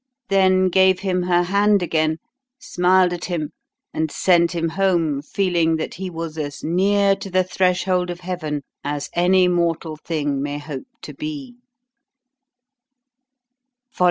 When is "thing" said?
9.97-10.41